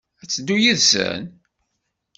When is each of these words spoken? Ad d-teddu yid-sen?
Ad 0.21 0.27
d-teddu 0.27 0.55
yid-sen? 0.63 1.23